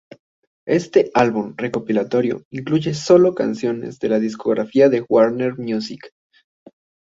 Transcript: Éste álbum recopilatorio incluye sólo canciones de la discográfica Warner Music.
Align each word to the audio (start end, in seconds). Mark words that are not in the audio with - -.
Éste 0.67 1.11
álbum 1.13 1.53
recopilatorio 1.55 2.41
incluye 2.49 2.95
sólo 2.95 3.35
canciones 3.35 3.99
de 3.99 4.09
la 4.09 4.17
discográfica 4.17 4.89
Warner 5.07 5.59
Music. 5.59 6.07